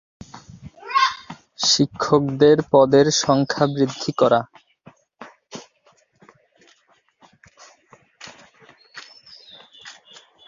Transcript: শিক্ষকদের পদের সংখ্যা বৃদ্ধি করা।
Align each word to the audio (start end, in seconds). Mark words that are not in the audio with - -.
শিক্ষকদের 1.65 2.57
পদের 2.71 3.05
সংখ্যা 3.21 3.65
বৃদ্ধি 3.67 4.11
করা। 4.17 4.41